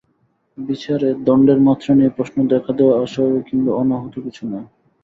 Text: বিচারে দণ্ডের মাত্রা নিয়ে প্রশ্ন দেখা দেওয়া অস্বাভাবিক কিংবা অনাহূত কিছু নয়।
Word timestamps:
বিচারে 0.57 1.09
দণ্ডের 1.25 1.59
মাত্রা 1.59 1.91
নিয়ে 1.95 2.15
প্রশ্ন 2.17 2.37
দেখা 2.47 2.71
দেওয়া 2.73 2.95
অস্বাভাবিক 2.97 3.43
কিংবা 3.49 3.71
অনাহূত 3.73 4.15
কিছু 4.25 4.43
নয়। 4.51 4.67